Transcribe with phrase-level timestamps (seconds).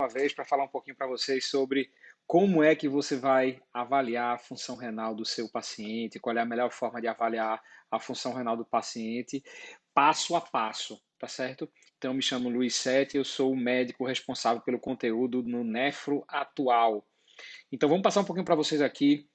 [0.00, 1.90] uma vez para falar um pouquinho para vocês sobre
[2.24, 6.44] como é que você vai avaliar a função renal do seu paciente, qual é a
[6.44, 9.42] melhor forma de avaliar a função renal do paciente,
[9.92, 11.68] passo a passo, tá certo?
[11.96, 17.04] Então, me chamo Luiz Sete, eu sou o médico responsável pelo conteúdo no Nefro Atual.
[17.72, 19.28] Então, vamos passar um pouquinho para vocês aqui,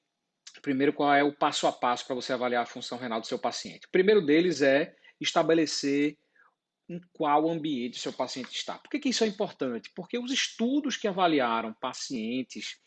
[0.61, 3.37] primeiro, qual é o passo a passo para você avaliar a função renal do seu
[3.37, 3.87] paciente.
[3.87, 6.17] O primeiro deles é estabelecer
[6.89, 8.77] em qual ambiente o seu paciente está.
[8.77, 9.91] Por que, que isso é importante?
[9.95, 12.77] Porque os estudos que avaliaram pacientes,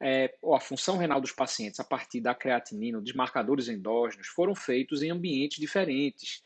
[0.00, 4.54] é, ou a função renal dos pacientes a partir da creatinina, dos marcadores endógenos, foram
[4.54, 6.42] feitos em ambientes diferentes.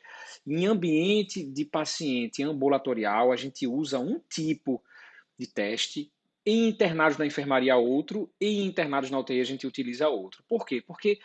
[0.47, 4.83] Em ambiente de paciente ambulatorial, a gente usa um tipo
[5.39, 6.11] de teste,
[6.47, 10.43] em internados na enfermaria outro, e em internados na UTI a gente utiliza outro.
[10.49, 10.81] Por quê?
[10.81, 11.19] Porque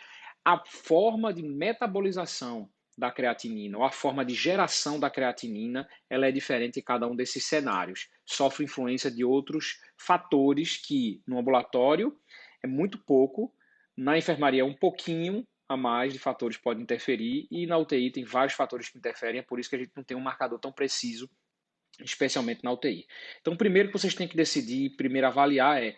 [0.44, 6.32] a forma de metabolização da creatinina ou a forma de geração da creatinina ela é
[6.32, 8.08] diferente em cada um desses cenários.
[8.26, 12.18] Sofre influência de outros fatores que no ambulatório
[12.62, 13.54] é muito pouco,
[13.96, 18.54] na enfermaria um pouquinho a mais de fatores pode interferir e na UTI tem vários
[18.54, 21.30] fatores que interferem, é por isso que a gente não tem um marcador tão preciso,
[22.00, 23.06] especialmente na UTI.
[23.40, 25.96] Então, primeiro que vocês têm que decidir, primeiro avaliar é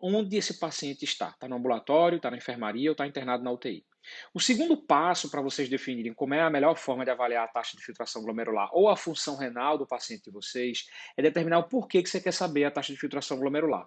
[0.00, 1.30] onde esse paciente está.
[1.30, 3.84] Está no ambulatório, está na enfermaria ou está internado na UTI.
[4.32, 7.76] O segundo passo para vocês definirem como é a melhor forma de avaliar a taxa
[7.76, 12.02] de filtração glomerular ou a função renal do paciente de vocês é determinar o porquê
[12.02, 13.86] que você quer saber a taxa de filtração glomerular.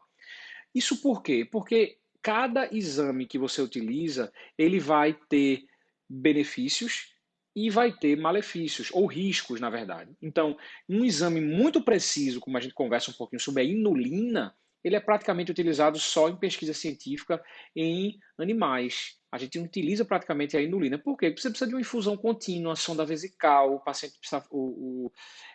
[0.73, 1.47] Isso por quê?
[1.49, 5.65] Porque cada exame que você utiliza, ele vai ter
[6.07, 7.11] benefícios
[7.55, 10.15] e vai ter malefícios, ou riscos, na verdade.
[10.21, 14.95] Então, um exame muito preciso, como a gente conversa um pouquinho sobre a inulina, ele
[14.95, 17.43] é praticamente utilizado só em pesquisa científica
[17.75, 19.19] em animais.
[19.31, 20.97] A gente não utiliza praticamente a inulina.
[20.97, 21.29] Por quê?
[21.29, 25.11] Porque você precisa de uma infusão contínua, sonda vesical, o paciente precisa, o, o,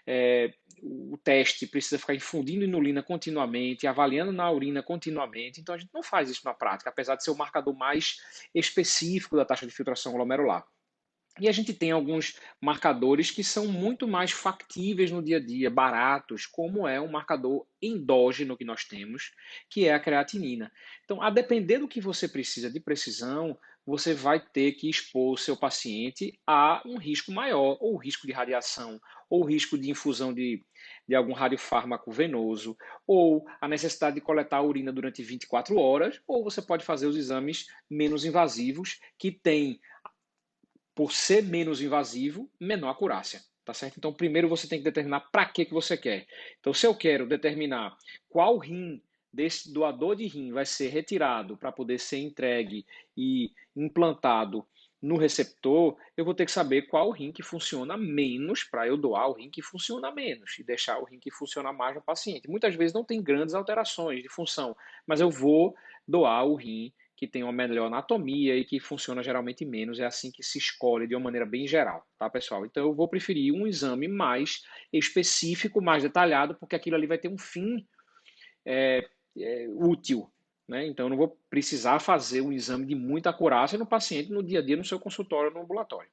[0.07, 0.51] é,
[0.83, 5.61] o teste precisa ficar infundindo inulina continuamente, avaliando na urina continuamente.
[5.61, 8.17] Então a gente não faz isso na prática, apesar de ser o marcador mais
[8.55, 10.65] específico da taxa de filtração glomerular.
[11.39, 15.71] E a gente tem alguns marcadores que são muito mais factíveis no dia a dia,
[15.71, 19.33] baratos, como é um marcador endógeno que nós temos,
[19.69, 20.73] que é a creatinina.
[21.05, 25.37] Então, a depender do que você precisa de precisão, você vai ter que expor o
[25.37, 29.01] seu paciente a um risco maior, ou risco de radiação,
[29.31, 30.65] ou risco de infusão de,
[31.07, 36.43] de algum radiofármaco venoso, ou a necessidade de coletar a urina durante 24 horas, ou
[36.43, 39.79] você pode fazer os exames menos invasivos, que têm
[40.97, 43.43] por ser menos invasivo, menor acurácia.
[43.65, 43.99] Tá certo?
[43.99, 46.27] Então, primeiro você tem que determinar para que, que você quer.
[46.59, 47.97] Então, se eu quero determinar
[48.29, 49.03] qual rim
[49.33, 52.87] desse doador de rim vai ser retirado para poder ser entregue
[53.17, 54.65] e implantado
[55.03, 59.29] no receptor, eu vou ter que saber qual rim que funciona menos para eu doar
[59.29, 62.49] o rim que funciona menos e deixar o rim que funciona mais no paciente.
[62.49, 64.75] Muitas vezes não tem grandes alterações de função,
[65.07, 65.75] mas eu vou
[66.09, 69.99] doar o rim que tem uma melhor anatomia e que funciona geralmente menos.
[69.99, 72.67] É assim que se escolhe de uma maneira bem geral, tá, pessoal?
[72.67, 74.63] Então eu vou preferir um exame mais
[74.93, 77.87] específico, mais detalhado, porque aquilo ali vai ter um fim
[78.67, 80.31] é, é, útil.
[80.69, 80.87] Né?
[80.87, 84.59] Então eu não vou precisar fazer um exame de muita acurácia no paciente no dia
[84.59, 86.11] a dia, no seu consultório, no ambulatório.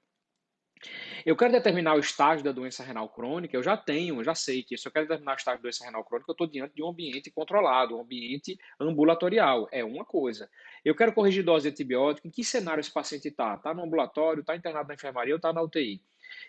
[1.25, 4.77] Eu quero determinar o estágio da doença renal crônica, eu já tenho, já sei que
[4.77, 6.89] se eu quero determinar o estágio da doença renal crônica, eu estou diante de um
[6.89, 10.49] ambiente controlado, um ambiente ambulatorial, é uma coisa.
[10.83, 13.55] Eu quero corrigir dose de antibiótico, em que cenário esse paciente está?
[13.55, 16.01] Está no ambulatório, está internado na enfermaria ou está na UTI?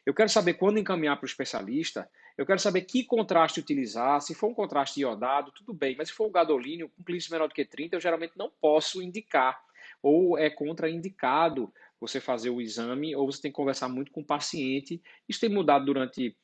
[0.05, 4.34] Eu quero saber quando encaminhar para o especialista, eu quero saber que contraste utilizar, se
[4.34, 7.55] for um contraste iodado, tudo bem, mas se for um gadolínio com clínico menor do
[7.55, 9.62] que 30, eu geralmente não posso indicar,
[10.03, 14.27] ou é contraindicado você fazer o exame, ou você tem que conversar muito com o
[14.27, 15.03] paciente.
[15.28, 16.37] Isso tem mudado durante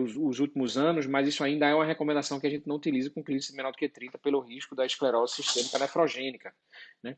[0.00, 3.10] os, os, últimos anos, mas isso ainda é uma recomendação que a gente não utiliza
[3.10, 6.54] com clínicos menor do que 30 pelo risco da esclerose sistêmica nefrogênica.
[7.02, 7.16] Né?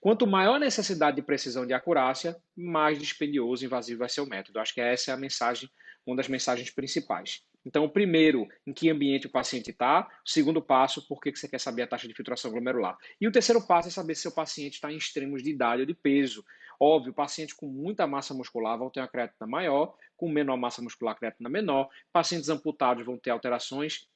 [0.00, 4.26] Quanto maior a necessidade de precisão de acurácia, mais dispendioso e invasivo vai ser o
[4.26, 4.58] método.
[4.58, 5.70] Acho que essa é a mensagem,
[6.06, 7.42] uma das mensagens principais.
[7.64, 10.08] Então, o primeiro, em que ambiente o paciente está.
[10.24, 12.96] Segundo passo, por que você quer saber a taxa de filtração glomerular.
[13.20, 15.86] E o terceiro passo é saber se o paciente está em extremos de idade ou
[15.86, 16.44] de peso.
[16.80, 21.16] Óbvio, pacientes com muita massa muscular vão ter uma creatina maior, com menor massa muscular,
[21.16, 21.88] creatina menor.
[22.12, 24.06] Pacientes amputados vão ter alterações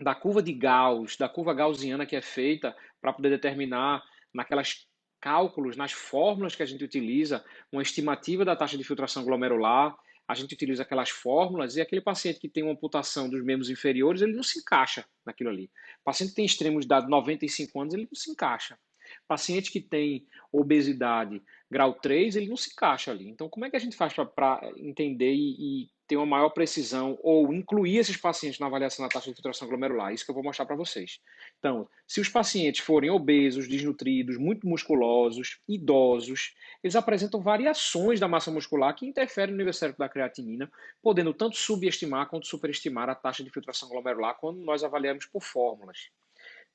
[0.00, 4.02] da curva de Gauss, da curva gaussiana que é feita para poder determinar
[4.34, 4.86] naquelas
[5.20, 7.42] cálculos, nas fórmulas que a gente utiliza,
[7.72, 9.96] uma estimativa da taxa de filtração glomerular.
[10.28, 14.20] A gente utiliza aquelas fórmulas e aquele paciente que tem uma amputação dos membros inferiores,
[14.20, 15.70] ele não se encaixa naquilo ali.
[16.00, 18.78] O paciente que tem extremos de idade 95 anos, ele não se encaixa.
[19.26, 23.28] Paciente que tem obesidade grau 3, ele não se encaixa ali.
[23.28, 27.18] Então, como é que a gente faz para entender e, e ter uma maior precisão
[27.22, 30.12] ou incluir esses pacientes na avaliação da taxa de filtração glomerular.
[30.12, 31.20] Isso que eu vou mostrar para vocês.
[31.58, 38.50] Então, se os pacientes forem obesos, desnutridos, muito musculosos, idosos, eles apresentam variações da massa
[38.50, 40.70] muscular que interferem no nível da creatinina,
[41.02, 46.10] podendo tanto subestimar quanto superestimar a taxa de filtração glomerular quando nós avaliamos por fórmulas.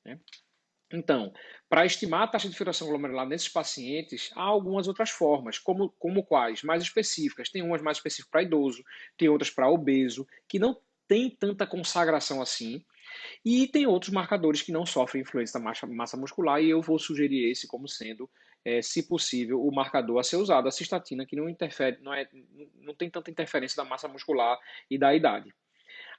[0.04, 0.18] Né?
[0.92, 1.32] Então,
[1.68, 6.24] para estimar a taxa de filtração glomerular nesses pacientes, há algumas outras formas, como, como
[6.24, 6.62] quais?
[6.62, 7.48] Mais específicas.
[7.48, 8.84] Tem umas mais específicas para idoso,
[9.16, 10.76] tem outras para obeso, que não
[11.06, 12.84] tem tanta consagração assim.
[13.44, 16.98] E tem outros marcadores que não sofrem influência da massa, massa muscular, e eu vou
[16.98, 18.28] sugerir esse como sendo,
[18.64, 22.28] é, se possível, o marcador a ser usado, a cistatina, que não interfere, não, é,
[22.80, 24.58] não tem tanta interferência da massa muscular
[24.90, 25.54] e da idade.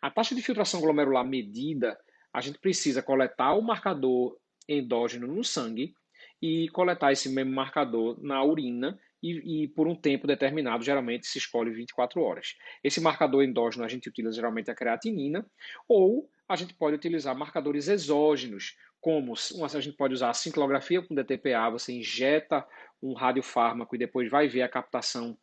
[0.02, 1.98] A taxa de filtração glomerular medida,
[2.34, 4.38] a gente precisa coletar o marcador
[4.80, 5.94] endógeno no sangue
[6.42, 11.38] e coletar esse mesmo marcador na urina e, e, por um tempo determinado, geralmente se
[11.38, 12.56] escolhe 24 horas.
[12.84, 15.46] Esse marcador endógeno a gente utiliza geralmente a creatinina
[15.88, 21.16] ou a gente pode utilizar marcadores exógenos, como a gente pode usar a cintilografia com
[21.16, 22.66] DTPA, você injeta
[23.02, 25.38] um radiofármaco e depois vai ver a captação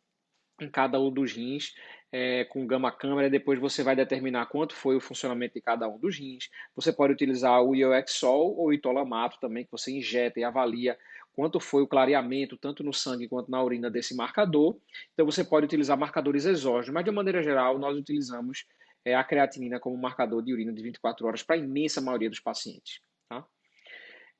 [0.63, 1.73] em cada um dos rins
[2.11, 5.99] é, com gama câmera, depois você vai determinar quanto foi o funcionamento de cada um
[5.99, 6.49] dos rins.
[6.75, 10.97] Você pode utilizar o ioexol ou itolamato também, que você injeta e avalia
[11.33, 14.77] quanto foi o clareamento, tanto no sangue quanto na urina desse marcador.
[15.13, 18.65] Então você pode utilizar marcadores exógenos, mas de maneira geral nós utilizamos
[19.05, 22.39] é, a creatinina como marcador de urina de 24 horas para a imensa maioria dos
[22.39, 22.99] pacientes.
[23.29, 23.45] Tá?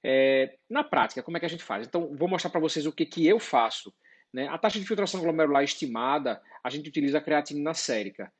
[0.03, 1.85] É, na prática, como é que a gente faz?
[1.87, 3.93] Então, vou mostrar para vocês o que, que eu faço
[4.33, 4.47] né?
[4.47, 8.31] A taxa de filtração glomerular estimada, a gente utiliza a creatinina sérica.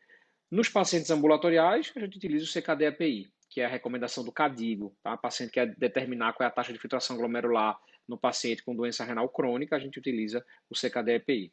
[0.49, 4.95] Nos pacientes ambulatoriais, a gente utiliza o CKD-API, que é a recomendação do CADIGO.
[5.03, 5.13] Tá?
[5.13, 9.03] O paciente quer determinar qual é a taxa de filtração glomerular no paciente com doença
[9.03, 11.51] renal crônica, a gente utiliza o CKD-API.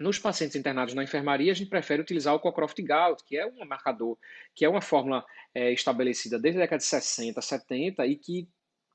[0.00, 4.18] Nos pacientes internados na enfermaria, a gente prefere utilizar o Cockcroft-Gault, que é um marcador,
[4.54, 8.48] que é uma fórmula é, estabelecida desde a década de 60, 70 e que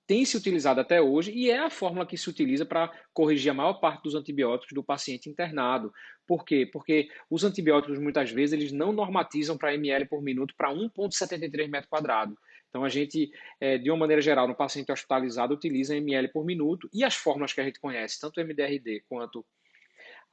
[0.05, 3.53] tem se utilizado até hoje e é a fórmula que se utiliza para corrigir a
[3.53, 5.91] maior parte dos antibióticos do paciente internado.
[6.27, 6.69] Por quê?
[6.71, 11.89] Porque os antibióticos muitas vezes eles não normatizam para ml por minuto para 1,73 metro
[11.89, 12.37] quadrado.
[12.69, 16.89] Então a gente, é, de uma maneira geral, no paciente hospitalizado utiliza ml por minuto
[16.91, 19.45] e as fórmulas que a gente conhece, tanto o MDRD quanto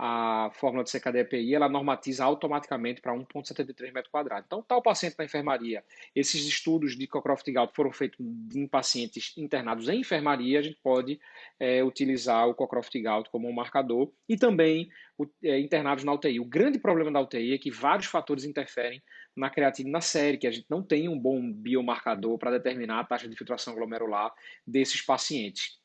[0.02, 4.44] a fórmula de CKD-EPI, ela normatiza automaticamente para 1,73 metro quadrado.
[4.46, 5.84] Então, tal paciente na enfermaria,
[6.16, 8.18] esses estudos de Cockcroft-Gault foram feitos
[8.56, 11.20] em pacientes internados em enfermaria, a gente pode
[11.58, 14.88] é, utilizar o Cockcroft-Gault como um marcador e também
[15.18, 16.40] o, é, internados na UTI.
[16.40, 19.02] O grande problema da UTI é que vários fatores interferem
[19.36, 23.28] na creatina série, que a gente não tem um bom biomarcador para determinar a taxa
[23.28, 24.32] de filtração glomerular
[24.66, 25.79] desses pacientes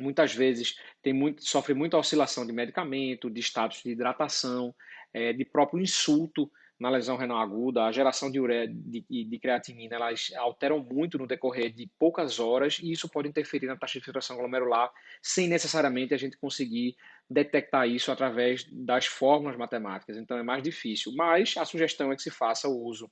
[0.00, 4.74] muitas vezes tem muito, sofre muita oscilação de medicamento, de status de hidratação,
[5.12, 6.50] é, de próprio insulto
[6.80, 11.26] na lesão renal aguda, a geração de ureia de, de creatinina, elas alteram muito no
[11.26, 16.14] decorrer de poucas horas e isso pode interferir na taxa de filtração glomerular, sem necessariamente
[16.14, 16.96] a gente conseguir
[17.28, 20.16] detectar isso através das fórmulas matemáticas.
[20.16, 21.12] Então é mais difícil.
[21.14, 23.10] Mas a sugestão é que se faça o uso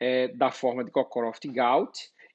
[0.00, 1.92] é, da forma de Cockcroft-Gault,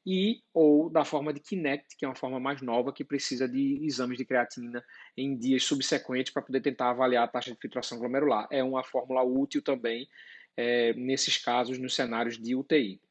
[0.10, 3.86] e ou da forma de Kinect, que é uma forma mais nova que precisa de
[3.86, 4.82] exames de creatinina
[5.18, 8.48] em dias subsequentes para poder tentar avaliar a taxa de filtração glomerular.
[8.50, 10.08] É uma fórmula útil também
[10.56, 13.02] é, nesses casos, nos cenários de UTI.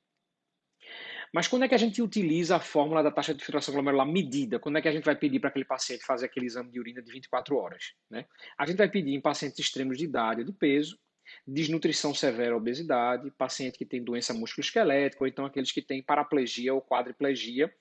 [1.34, 4.58] Mas quando é que a gente utiliza a fórmula da taxa de filtração glomerular medida?
[4.58, 7.02] Quando é que a gente vai pedir para aquele paciente fazer aquele exame de urina
[7.02, 7.92] de 24 horas?
[8.08, 8.24] Né?
[8.56, 10.98] A gente vai pedir em pacientes extremos de idade ou de peso,
[11.46, 16.82] desnutrição severa, obesidade, paciente que tem doença musculoesquelética, ou então aqueles que têm paraplegia ou
[16.82, 17.72] quadriplegia.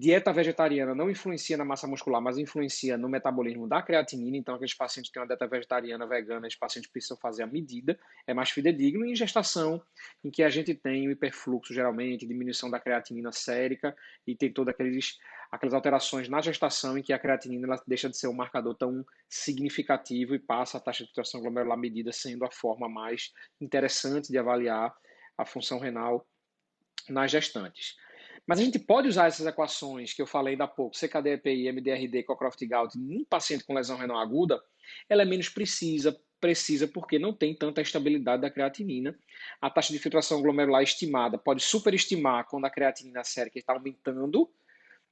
[0.00, 4.34] Dieta vegetariana não influencia na massa muscular, mas influencia no metabolismo da creatinina.
[4.34, 8.00] Então, aqueles pacientes que têm uma dieta vegetariana, vegana, esses pacientes precisam fazer a medida,
[8.26, 9.04] é mais fidedigno.
[9.04, 9.82] E em gestação,
[10.24, 13.94] em que a gente tem o hiperfluxo, geralmente, diminuição da creatinina sérica
[14.26, 15.18] e tem aqueles
[15.52, 19.04] aquelas alterações na gestação em que a creatinina ela deixa de ser um marcador tão
[19.28, 24.38] significativo e passa a taxa de filtração glomerular medida sendo a forma mais interessante de
[24.38, 24.94] avaliar
[25.36, 26.26] a função renal
[27.06, 27.96] nas gestantes.
[28.46, 32.98] Mas a gente pode usar essas equações que eu falei há pouco, CKD-EPI, MDRD, Cockcroft-Gault,
[32.98, 34.60] em paciente com lesão renal aguda,
[35.08, 39.16] ela é menos precisa, precisa porque não tem tanta estabilidade da creatinina.
[39.60, 44.50] A taxa de filtração glomerular estimada pode superestimar quando a creatinina sérica está aumentando,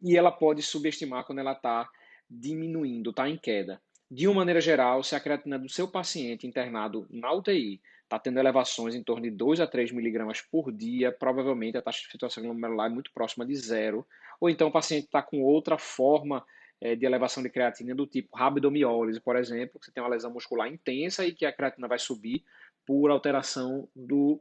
[0.03, 1.89] e ela pode subestimar quando ela está
[2.31, 3.81] diminuindo, está em queda.
[4.11, 8.39] De uma maneira geral, se a creatina do seu paciente internado na UTI está tendo
[8.39, 12.43] elevações em torno de 2 a 3 miligramas por dia, provavelmente a taxa de filtração
[12.43, 14.07] glomerular é muito próxima de zero.
[14.41, 16.45] Ou então o paciente está com outra forma
[16.81, 20.33] é, de elevação de creatina do tipo rabdomiólise, por exemplo, que você tem uma lesão
[20.33, 22.43] muscular intensa e que a creatina vai subir
[22.87, 24.41] por alteração do,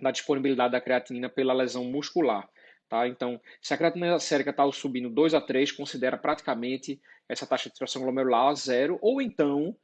[0.00, 2.48] da disponibilidade da creatinina pela lesão muscular.
[2.88, 3.06] Tá?
[3.06, 7.74] Então, se a creatinina sérica está subindo 2 a 3, considera praticamente essa taxa de
[7.74, 9.76] filtração glomerular a zero, ou então,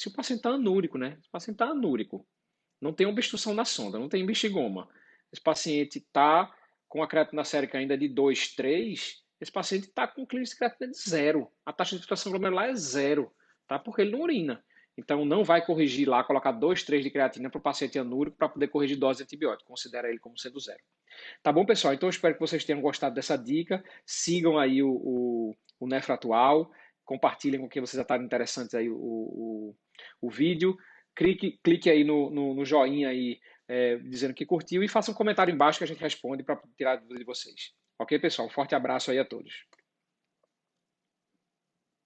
[0.00, 1.18] se o paciente está anúrico, né?
[1.20, 2.26] Se o paciente está anúrico,
[2.80, 4.88] não tem obstrução na sonda, não tem bexigoma,
[5.30, 6.50] esse paciente está
[6.88, 10.90] com a creatina sérica ainda de 2, 3, esse paciente está com clínica de creatina
[10.90, 11.52] de zero.
[11.66, 13.30] A taxa de filtração glomerular é zero,
[13.68, 13.78] tá?
[13.78, 14.64] porque ele não urina.
[14.96, 18.48] Então, não vai corrigir lá, colocar 2, 3 de creatina para o paciente anúrico para
[18.48, 19.68] poder corrigir dose de antibiótico.
[19.68, 20.80] Considera ele como sendo zero.
[21.42, 21.94] Tá bom, pessoal?
[21.94, 23.82] Então, espero que vocês tenham gostado dessa dica.
[24.04, 26.70] Sigam aí o, o, o Nefro Atual.
[27.04, 29.76] Compartilhem com quem vocês estarem interessantes aí o, o,
[30.20, 30.76] o vídeo.
[31.14, 33.38] Clique, clique aí no, no, no joinha aí,
[33.68, 36.92] é, dizendo que curtiu e faça um comentário embaixo que a gente responde para tirar
[36.92, 37.72] a dúvida de vocês.
[37.98, 38.48] Ok, pessoal?
[38.48, 39.66] Um forte abraço aí a todos.